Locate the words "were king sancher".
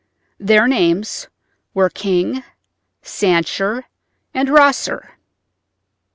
1.75-3.83